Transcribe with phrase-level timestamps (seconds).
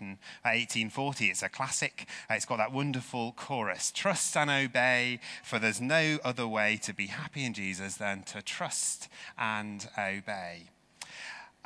[0.00, 1.26] 1840.
[1.26, 2.06] It's a classic.
[2.30, 6.92] Uh, it's got that wonderful chorus Trust and obey, for there's no other way to
[6.92, 10.70] be happy in Jesus than to trust and obey.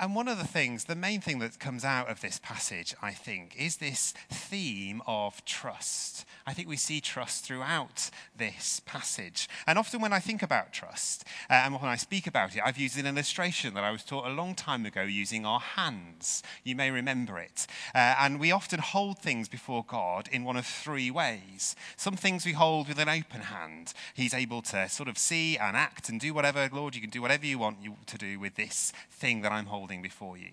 [0.01, 3.11] And one of the things, the main thing that comes out of this passage, I
[3.11, 6.25] think, is this theme of trust.
[6.47, 9.49] I think we see trust throughout this passage.
[9.67, 12.79] And often when I think about trust, uh, and when I speak about it, I've
[12.79, 16.45] used an illustration that I was taught a long time ago using our hands.
[16.63, 17.67] You may remember it.
[17.93, 21.75] Uh, and we often hold things before God in one of three ways.
[21.97, 23.95] Some things we hold with an open hand.
[24.15, 27.21] He's able to sort of see and act and do whatever, Lord, you can do
[27.21, 30.51] whatever you want you to do with this thing that I'm holding holding before you.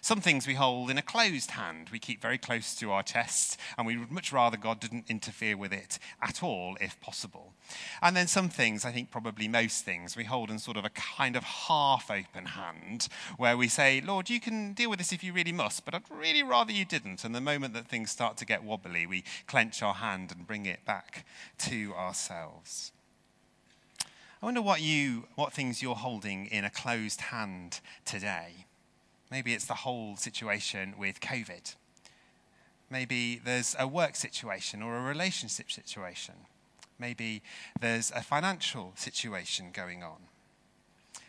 [0.00, 3.58] Some things we hold in a closed hand, we keep very close to our chests,
[3.76, 7.52] and we would much rather God didn't interfere with it at all, if possible.
[8.00, 10.90] And then some things, I think probably most things, we hold in sort of a
[10.90, 15.24] kind of half open hand, where we say, Lord, you can deal with this if
[15.24, 17.24] you really must, but I'd really rather you didn't.
[17.24, 20.66] And the moment that things start to get wobbly, we clench our hand and bring
[20.66, 21.26] it back
[21.58, 22.92] to ourselves.
[24.40, 28.66] I wonder what you, what things you're holding in a closed hand today.
[29.30, 31.74] Maybe it's the whole situation with COVID.
[32.90, 36.34] Maybe there's a work situation or a relationship situation.
[36.98, 37.42] Maybe
[37.80, 40.28] there's a financial situation going on.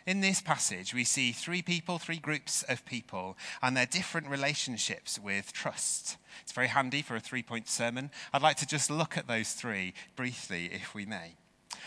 [0.06, 5.20] In this passage, we see three people, three groups of people, and their different relationships
[5.20, 6.16] with trust.
[6.44, 8.12] It's very handy for a three point sermon.
[8.31, 11.36] I'd like to just look at those three briefly, if we may.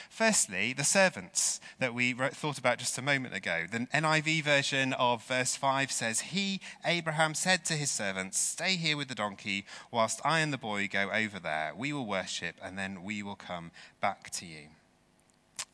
[0.08, 3.66] Firstly, the servants that we thought about just a moment ago.
[3.70, 8.96] The NIV version of verse 5 says, He, Abraham, said to his servants, Stay here
[8.96, 11.72] with the donkey whilst I and the boy go over there.
[11.76, 14.68] We will worship and then we will come back to you.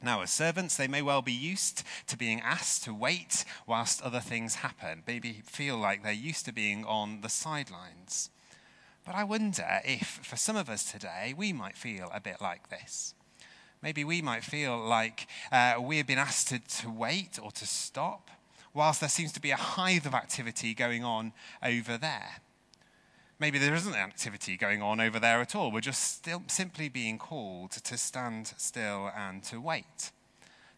[0.03, 4.21] Now, as servants, they may well be used to being asked to wait whilst other
[4.21, 5.03] things happen.
[5.07, 8.31] Maybe feel like they're used to being on the sidelines.
[9.05, 12.69] But I wonder if, for some of us today, we might feel a bit like
[12.69, 13.15] this.
[13.83, 17.67] Maybe we might feel like uh, we have been asked to, to wait or to
[17.67, 18.31] stop,
[18.75, 21.33] whilst there seems to be a hive of activity going on
[21.63, 22.41] over there.
[23.39, 25.71] Maybe there isn't activity going on over there at all.
[25.71, 30.11] We're just still simply being called to stand still and to wait.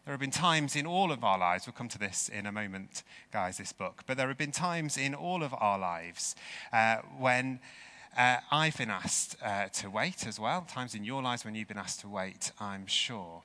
[0.03, 2.51] There have been times in all of our lives, we'll come to this in a
[2.51, 6.35] moment, guys, this book, but there have been times in all of our lives
[6.73, 7.59] uh, when
[8.17, 11.67] uh, I've been asked uh, to wait as well, times in your lives when you've
[11.67, 13.43] been asked to wait, I'm sure.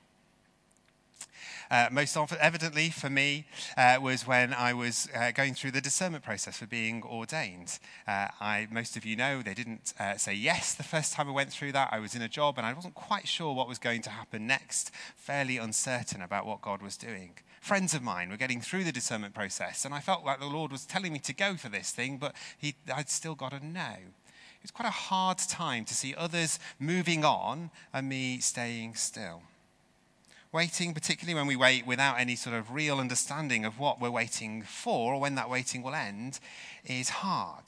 [1.71, 3.45] Uh, most often, evidently for me,
[3.77, 7.79] uh, was when I was uh, going through the discernment process for being ordained.
[8.07, 11.31] Uh, I, most of you know they didn't uh, say yes the first time I
[11.31, 11.89] went through that.
[11.91, 14.45] I was in a job and I wasn't quite sure what was going to happen
[14.45, 17.31] next, fairly uncertain about what God was doing.
[17.61, 20.71] Friends of mine were getting through the discernment process, and I felt like the Lord
[20.71, 23.95] was telling me to go for this thing, but he, I'd still got a no.
[24.65, 29.43] It's quite a hard time to see others moving on and me staying still.
[30.51, 34.63] Waiting, particularly when we wait without any sort of real understanding of what we're waiting
[34.63, 36.39] for or when that waiting will end,
[36.83, 37.65] is hard.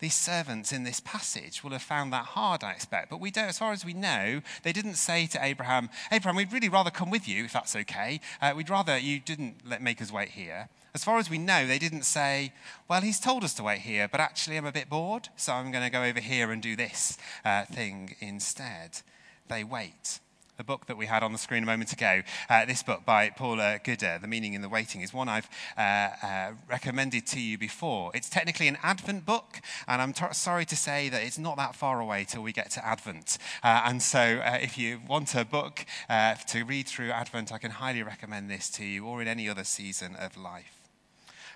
[0.00, 3.10] These servants in this passage will have found that hard, I expect.
[3.10, 6.52] But we don't, as far as we know, they didn't say to Abraham, Abraham, we'd
[6.52, 8.20] really rather come with you, if that's okay.
[8.40, 10.68] Uh, we'd rather you didn't let, make us wait here.
[10.94, 12.52] As far as we know, they didn't say,
[12.88, 15.70] Well, he's told us to wait here, but actually I'm a bit bored, so I'm
[15.70, 19.02] going to go over here and do this uh, thing instead.
[19.48, 20.20] They wait.
[20.60, 23.30] The book that we had on the screen a moment ago, uh, this book by
[23.30, 27.56] Paula Gooder, The Meaning in the Waiting, is one I've uh, uh recommended to you
[27.56, 28.10] before.
[28.12, 31.74] It's technically an Advent book, and I'm t- sorry to say that it's not that
[31.74, 33.38] far away till we get to Advent.
[33.64, 37.70] Uh, and so, uh, if you want a book to read through Advent, I can
[37.70, 40.76] highly recommend this to you, or in any other season of life.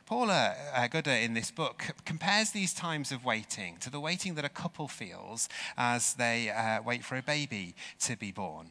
[0.06, 4.47] Paula uh, Gooder in this book compares these times of waiting to the waiting that
[4.47, 8.71] a couple feels as they uh, wait for a baby to be born.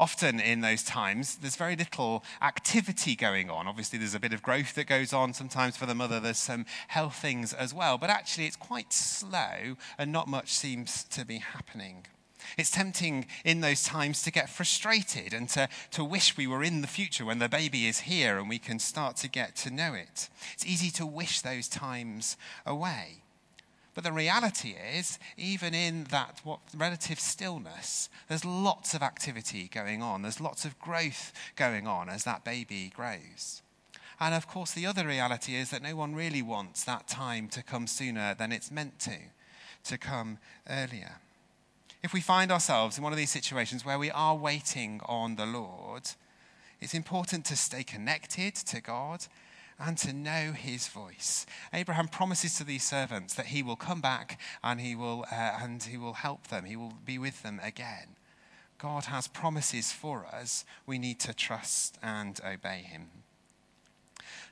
[0.00, 3.68] Often in those times, there's very little activity going on.
[3.68, 5.34] Obviously, there's a bit of growth that goes on.
[5.34, 7.98] Sometimes for the mother, there's some health things as well.
[7.98, 12.06] But actually, it's quite slow and not much seems to be happening.
[12.56, 16.80] It's tempting in those times to get frustrated and to, to wish we were in
[16.80, 19.92] the future when the baby is here and we can start to get to know
[19.92, 20.30] it.
[20.54, 23.22] It's easy to wish those times away.
[23.94, 30.02] But the reality is, even in that what, relative stillness, there's lots of activity going
[30.02, 30.22] on.
[30.22, 33.62] There's lots of growth going on as that baby grows.
[34.20, 37.62] And of course, the other reality is that no one really wants that time to
[37.62, 39.16] come sooner than it's meant to,
[39.84, 40.38] to come
[40.68, 41.16] earlier
[42.02, 45.46] if we find ourselves in one of these situations where we are waiting on the
[45.46, 46.02] Lord,
[46.80, 49.26] it's important to stay connected to God
[49.80, 51.46] and to know his voice.
[51.72, 55.82] Abraham promises to these servants that he will come back and he will, uh, and
[55.82, 58.16] he will help them, he will be with them again.
[58.78, 60.64] God has promises for us.
[60.86, 63.08] We need to trust and obey him.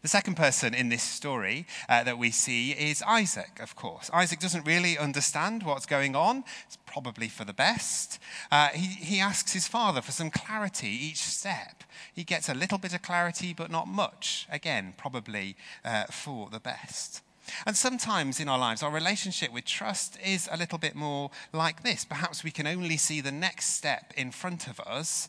[0.03, 4.11] The second person in this story uh, that we see is Isaac, of course.
[4.13, 6.45] Isaac doesn't really understand what's going on.
[6.67, 8.21] It's probably for the best.
[8.51, 11.83] Uh, he, he asks his father for some clarity each step.
[12.15, 14.47] He gets a little bit of clarity, but not much.
[14.51, 17.23] Again, probably uh, for the best.
[17.67, 21.83] And sometimes in our lives, our relationship with trust is a little bit more like
[21.83, 22.05] this.
[22.05, 25.29] Perhaps we can only see the next step in front of us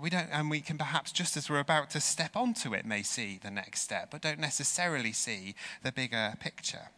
[0.00, 3.02] we don't, and we can perhaps, just as we're about to step onto it, may
[3.02, 6.90] see the next step, but don't necessarily see the bigger picture.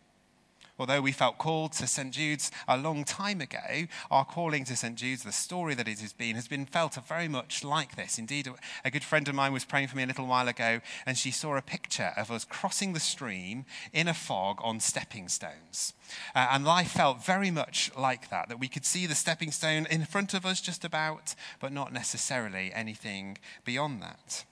[0.80, 2.10] Although we felt called to St.
[2.10, 4.96] Jude's a long time ago, our calling to St.
[4.96, 8.18] Jude's, the story that it has been, has been felt very much like this.
[8.18, 8.48] Indeed,
[8.82, 11.32] a good friend of mine was praying for me a little while ago, and she
[11.32, 15.92] saw a picture of us crossing the stream in a fog on stepping stones.
[16.34, 19.86] Uh, and life felt very much like that, that we could see the stepping stone
[19.90, 23.36] in front of us just about, but not necessarily anything
[23.66, 24.46] beyond that.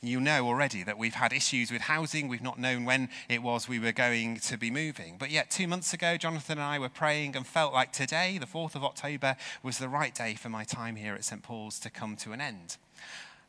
[0.00, 2.28] You know already that we've had issues with housing.
[2.28, 5.16] We've not known when it was we were going to be moving.
[5.18, 8.46] But yet, two months ago, Jonathan and I were praying and felt like today, the
[8.46, 11.42] 4th of October, was the right day for my time here at St.
[11.42, 12.76] Paul's to come to an end.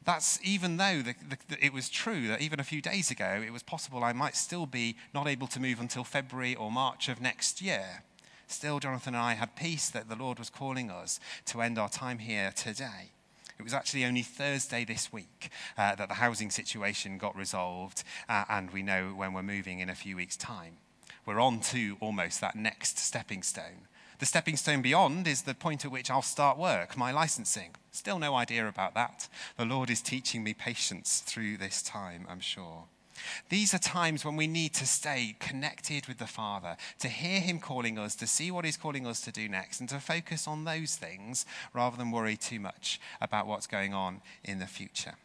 [0.05, 1.13] That's even though the,
[1.49, 4.35] the, it was true that even a few days ago it was possible I might
[4.35, 8.03] still be not able to move until February or March of next year.
[8.47, 11.89] Still, Jonathan and I had peace that the Lord was calling us to end our
[11.89, 13.11] time here today.
[13.59, 18.45] It was actually only Thursday this week uh, that the housing situation got resolved, uh,
[18.47, 20.77] and we know when we're moving in a few weeks' time.
[21.25, 23.89] We're on to almost that next stepping stone.
[24.19, 27.75] The stepping stone beyond is the point at which I'll start work, my licensing.
[27.91, 29.27] Still no idea about that.
[29.57, 32.85] The Lord is teaching me patience through this time, I'm sure.
[33.49, 37.59] These are times when we need to stay connected with the Father, to hear Him
[37.59, 40.65] calling us, to see what He's calling us to do next, and to focus on
[40.65, 45.15] those things rather than worry too much about what's going on in the future.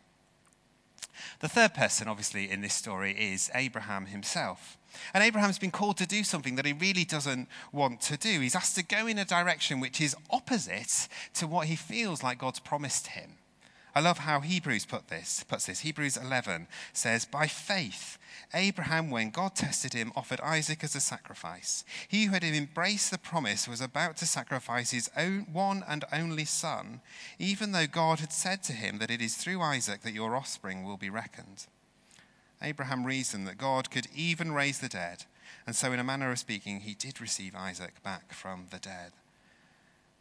[1.41, 4.77] The third person, obviously, in this story is Abraham himself.
[5.13, 8.41] And Abraham's been called to do something that he really doesn't want to do.
[8.41, 12.39] He's asked to go in a direction which is opposite to what he feels like
[12.39, 13.33] God's promised him.
[13.95, 15.81] I love how Hebrews put this, puts this.
[15.81, 18.19] Hebrews 11 says, By faith,
[18.53, 21.85] Abraham, when God tested him, offered Isaac as a sacrifice.
[22.09, 26.45] He who had embraced the promise was about to sacrifice his own one and only
[26.45, 27.03] son,
[27.39, 30.83] even though God had said to him that it is through Isaac that your offspring
[30.83, 31.67] will be reckoned.
[32.61, 35.25] Abraham reasoned that God could even raise the dead,
[35.67, 39.13] and so, in a manner of speaking, he did receive Isaac back from the dead.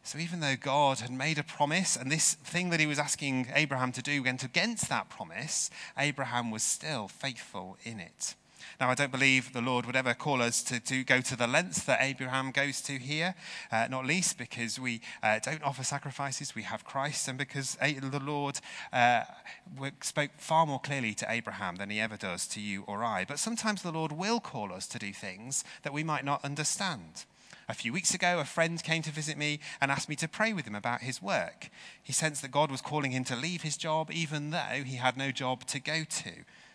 [0.06, 3.48] So, even though God had made a promise, and this thing that he was asking
[3.54, 8.34] Abraham to do went against that promise, Abraham was still faithful in it.
[8.78, 11.46] Now, I don't believe the Lord would ever call us to, to go to the
[11.46, 13.34] lengths that Abraham goes to here,
[13.72, 18.22] uh, not least because we uh, don't offer sacrifices, we have Christ, and because the
[18.22, 18.60] Lord
[18.92, 19.22] uh,
[20.02, 23.24] spoke far more clearly to Abraham than he ever does to you or I.
[23.26, 27.24] But sometimes the Lord will call us to do things that we might not understand.
[27.68, 30.52] A few weeks ago, a friend came to visit me and asked me to pray
[30.52, 31.70] with him about his work.
[32.02, 35.16] He sensed that God was calling him to leave his job, even though he had
[35.16, 36.30] no job to go to.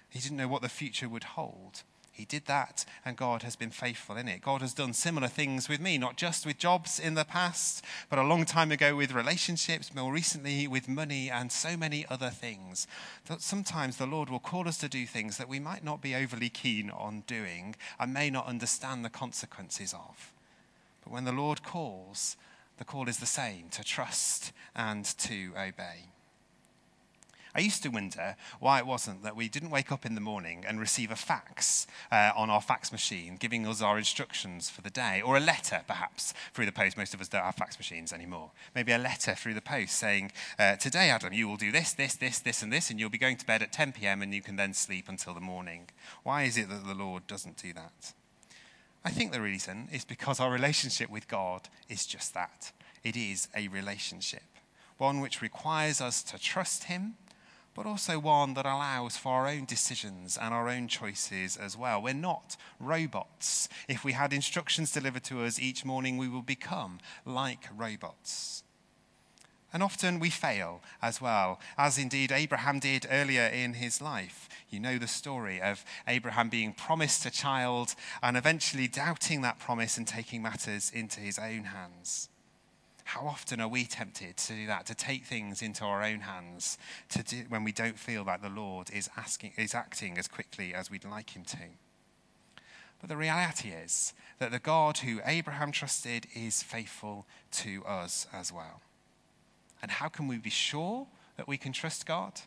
[0.09, 1.83] He didn't know what the future would hold.
[2.11, 4.41] He did that, and God has been faithful in it.
[4.41, 8.19] God has done similar things with me, not just with jobs in the past, but
[8.19, 12.87] a long time ago with relationships, more recently with money, and so many other things.
[13.27, 16.13] That sometimes the Lord will call us to do things that we might not be
[16.13, 20.33] overly keen on doing and may not understand the consequences of.
[21.09, 22.37] But when the Lord calls,
[22.77, 26.11] the call is the same to trust and to obey.
[27.55, 30.63] I used to wonder why it wasn't that we didn't wake up in the morning
[30.67, 34.91] and receive a fax uh, on our fax machine giving us our instructions for the
[34.91, 36.95] day, or a letter perhaps through the post.
[36.95, 38.51] Most of us don't have fax machines anymore.
[38.75, 42.13] Maybe a letter through the post saying, uh, Today, Adam, you will do this, this,
[42.13, 44.21] this, this, and this, and you'll be going to bed at 10 p.m.
[44.21, 45.89] and you can then sleep until the morning.
[46.21, 48.13] Why is it that the Lord doesn't do that?
[49.03, 52.71] I think the reason is because our relationship with God is just that
[53.03, 54.43] it is a relationship,
[54.97, 57.15] one which requires us to trust Him,
[57.73, 62.01] but also one that allows for our own decisions and our own choices as well.
[62.01, 63.69] We're not robots.
[63.87, 68.63] If we had instructions delivered to us each morning, we will become like robots.
[69.71, 74.49] And often we fail as well, as indeed Abraham did earlier in his life.
[74.69, 79.97] You know the story of Abraham being promised a child and eventually doubting that promise
[79.97, 82.29] and taking matters into his own hands.
[83.03, 86.77] How often are we tempted to do that, to take things into our own hands,
[87.09, 90.75] to do, when we don't feel like the Lord is, asking, is acting as quickly
[90.75, 91.57] as we'd like him to?
[92.99, 98.51] But the reality is that the God who Abraham trusted is faithful to us as
[98.53, 98.81] well.
[99.81, 101.07] And how can we be sure
[101.37, 102.41] that we can trust God?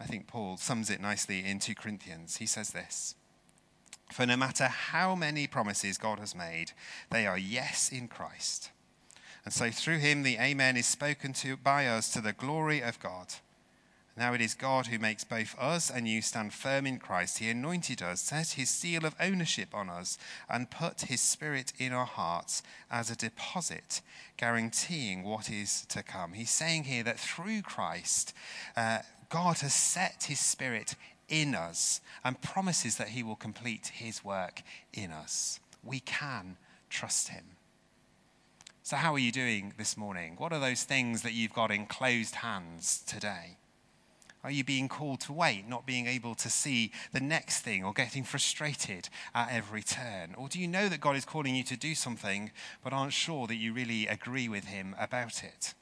[0.00, 2.36] I think Paul sums it nicely in 2 Corinthians.
[2.36, 3.14] He says this
[4.12, 6.72] For no matter how many promises God has made,
[7.10, 8.70] they are yes in Christ.
[9.44, 13.00] And so through him the Amen is spoken to by us to the glory of
[13.00, 13.34] God.
[14.18, 17.38] Now it is God who makes both us and you stand firm in Christ.
[17.38, 20.18] He anointed us, set his seal of ownership on us,
[20.50, 24.00] and put his spirit in our hearts as a deposit,
[24.36, 26.32] guaranteeing what is to come.
[26.32, 28.34] He's saying here that through Christ,
[28.76, 28.98] uh,
[29.28, 30.96] God has set his spirit
[31.28, 35.60] in us and promises that he will complete his work in us.
[35.84, 36.56] We can
[36.90, 37.44] trust him.
[38.82, 40.34] So, how are you doing this morning?
[40.38, 43.58] What are those things that you've got in closed hands today?
[44.44, 47.92] Are you being called to wait, not being able to see the next thing or
[47.92, 50.34] getting frustrated at every turn?
[50.36, 52.52] Or do you know that God is calling you to do something
[52.84, 55.74] but aren't sure that you really agree with Him about it?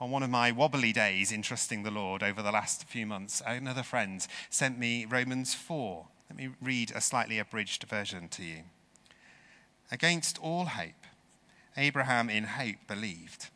[0.00, 3.42] On one of my wobbly days in trusting the Lord over the last few months,
[3.46, 6.06] another friend sent me Romans 4.
[6.30, 8.62] Let me read a slightly abridged version to you.
[9.92, 11.06] Against all hope,
[11.76, 13.50] Abraham in hope believed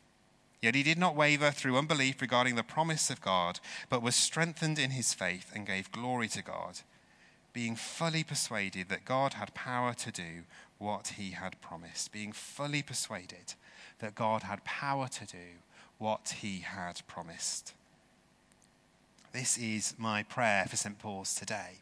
[0.60, 4.78] Yet he did not waver through unbelief regarding the promise of God, but was strengthened
[4.78, 6.80] in his faith and gave glory to God,
[7.52, 10.42] being fully persuaded that God had power to do
[10.78, 12.12] what he had promised.
[12.12, 13.54] Being fully persuaded
[14.00, 15.62] that God had power to do
[15.98, 17.72] what he had promised.
[19.32, 20.98] This is my prayer for St.
[20.98, 21.78] Paul's today.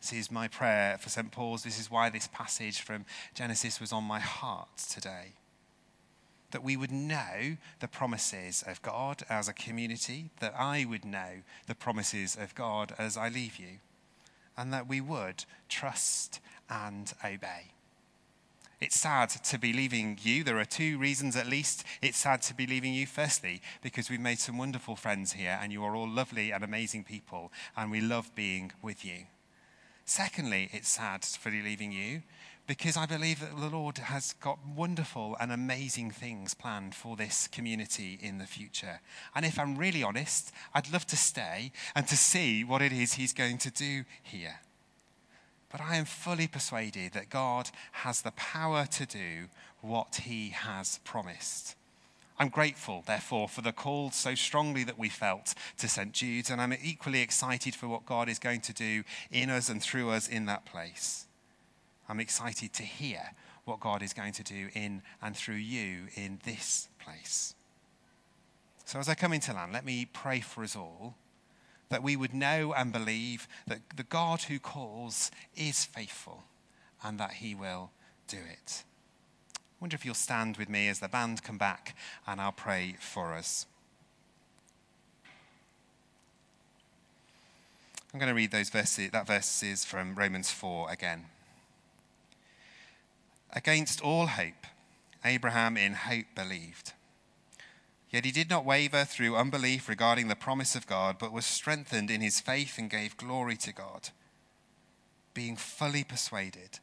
[0.00, 1.30] This is my prayer for St.
[1.30, 1.64] Paul's.
[1.64, 3.04] This is why this passage from
[3.34, 5.32] Genesis was on my heart today
[6.56, 11.42] that we would know the promises of God as a community, that I would know
[11.66, 13.80] the promises of God as I leave you,
[14.56, 17.72] and that we would trust and obey.
[18.80, 20.44] It's sad to be leaving you.
[20.44, 23.06] There are two reasons at least it's sad to be leaving you.
[23.06, 27.04] Firstly, because we've made some wonderful friends here and you are all lovely and amazing
[27.04, 29.26] people and we love being with you.
[30.06, 32.22] Secondly, it's sad for leaving you
[32.66, 37.46] because I believe that the Lord has got wonderful and amazing things planned for this
[37.46, 39.00] community in the future.
[39.34, 43.14] And if I'm really honest, I'd love to stay and to see what it is
[43.14, 44.60] He's going to do here.
[45.70, 49.46] But I am fully persuaded that God has the power to do
[49.80, 51.76] what He has promised.
[52.38, 56.12] I'm grateful, therefore, for the call so strongly that we felt to St.
[56.12, 59.80] Jude's, and I'm equally excited for what God is going to do in us and
[59.80, 61.26] through us in that place.
[62.08, 63.32] I'm excited to hear
[63.64, 67.54] what God is going to do in and through you in this place.
[68.84, 71.16] So, as I come into land, let me pray for us all
[71.88, 76.44] that we would know and believe that the God who calls is faithful
[77.02, 77.90] and that he will
[78.28, 78.84] do it.
[79.54, 81.96] I wonder if you'll stand with me as the band come back
[82.26, 83.66] and I'll pray for us.
[88.12, 91.26] I'm going to read those verses, that verses from Romans 4 again.
[93.56, 94.66] Against all hope,
[95.24, 96.92] Abraham in hope believed.
[98.10, 102.10] Yet he did not waver through unbelief regarding the promise of God, but was strengthened
[102.10, 104.10] in his faith and gave glory to God,
[105.32, 106.80] being fully persuaded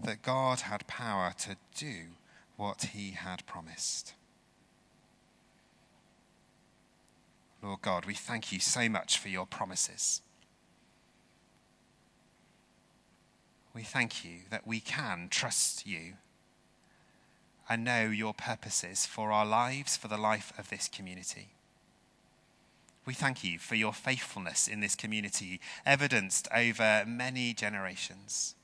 [0.00, 2.12] that God had power to do
[2.56, 4.14] what he had promised.
[7.60, 10.22] Lord God, we thank you so much for your promises.
[13.74, 16.14] We thank you that we can trust you
[17.68, 21.48] and know your purposes for our lives, for the life of this community.
[23.06, 28.54] We thank you for your faithfulness in this community, evidenced over many generations.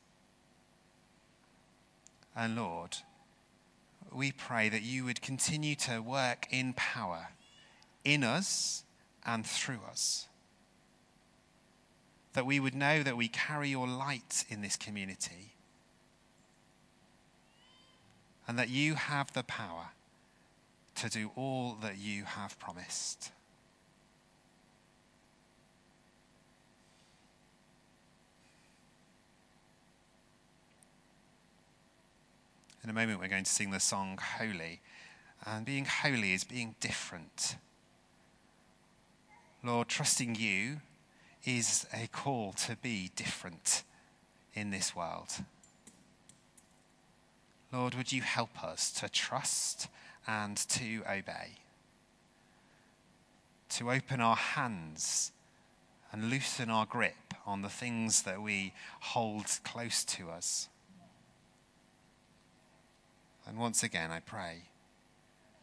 [2.36, 2.98] And Lord,
[4.12, 7.28] we pray that you would continue to work in power
[8.04, 8.84] in us
[9.26, 10.28] and through us
[12.35, 15.54] that we would know that we carry your light in this community
[18.47, 19.88] and that you have the power
[20.94, 23.30] to do all that you have promised.
[32.82, 34.80] In a moment, we're going to sing the song Holy.
[35.44, 37.56] And being holy is being different.
[39.62, 40.80] Lord, trusting you
[41.48, 43.82] is a call to be different
[44.52, 45.32] in this world.
[47.72, 49.88] Lord, would you help us to trust
[50.26, 51.56] and to obey.
[53.70, 55.32] To open our hands
[56.12, 60.68] and loosen our grip on the things that we hold close to us.
[63.46, 64.64] And once again, I pray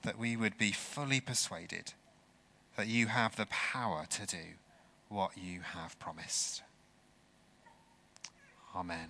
[0.02, 1.94] that we would be fully persuaded
[2.76, 4.56] that you have the power to do
[5.10, 6.64] what you have promised.
[8.76, 9.10] Amen.